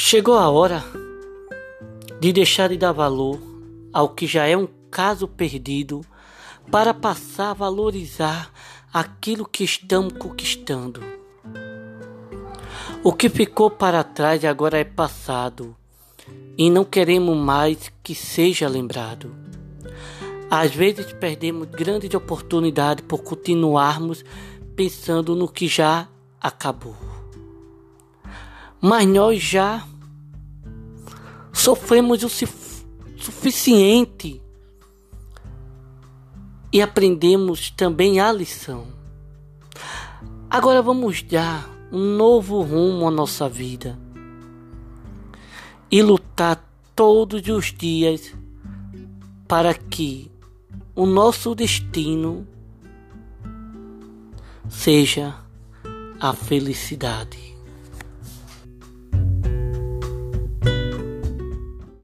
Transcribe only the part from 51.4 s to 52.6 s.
destino